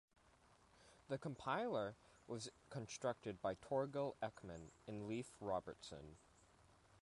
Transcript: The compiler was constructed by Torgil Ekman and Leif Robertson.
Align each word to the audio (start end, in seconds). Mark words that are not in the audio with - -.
The 1.09 1.19
compiler 1.19 1.95
was 2.25 2.49
constructed 2.71 3.39
by 3.39 3.53
Torgil 3.53 4.15
Ekman 4.23 4.71
and 4.87 5.05
Leif 5.07 5.31
Robertson. 5.39 6.17